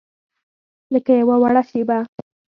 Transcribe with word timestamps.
لکه 0.93 1.11
یوه 1.21 1.35
وړه 1.41 1.63
شیبه 1.69 1.97